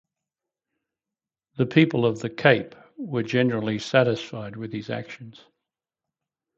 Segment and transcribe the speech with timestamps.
[1.57, 5.45] The people of the Cape were generally satisfied with his actions.